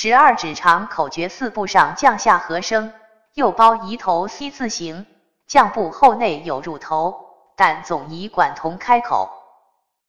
[0.00, 2.92] 十二指肠口诀四步上降下合声
[3.34, 5.06] 右包胰头 c 字形
[5.48, 7.16] 降部后内有乳头
[7.56, 9.37] 但总宜管同开口。